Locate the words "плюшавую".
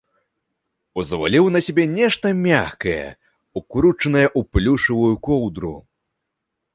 4.57-5.11